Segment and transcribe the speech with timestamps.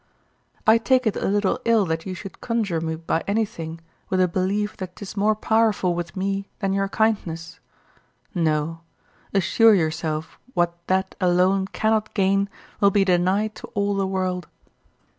[0.65, 4.27] I take it a little ill that you should conjure me by anything, with a
[4.27, 7.59] belief that 'tis more powerful with me than your kindness.
[8.33, 8.81] No,
[9.31, 14.47] assure yourself what that alone cannot gain will be denied to all the world.